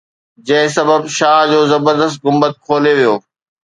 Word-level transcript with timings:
جنهن 0.47 0.69
سبب 0.77 1.01
شاهه 1.17 1.45
جو 1.51 1.61
زبردست 1.71 2.17
گنبد 2.25 2.53
کولي 2.65 2.93
ويو 2.95 3.15